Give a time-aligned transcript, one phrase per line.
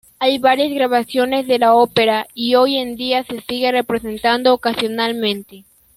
[0.17, 5.63] Hay varias grabaciones de la ópera, y hoy en día se sigue representando ocasionalmente.